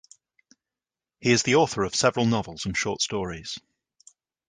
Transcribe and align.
He 1.19 1.29
is 1.31 1.43
the 1.43 1.53
author 1.53 1.83
of 1.83 1.93
several 1.93 2.25
novels 2.25 2.65
and 2.65 2.75
short 2.75 3.03
stories. 3.03 3.59